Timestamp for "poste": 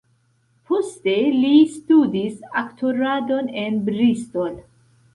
0.71-1.13